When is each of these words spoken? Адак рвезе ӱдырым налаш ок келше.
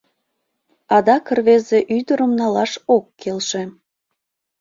Адак 0.95 1.25
рвезе 1.37 1.79
ӱдырым 1.97 2.31
налаш 2.39 2.71
ок 2.95 3.05
келше. 3.21 3.63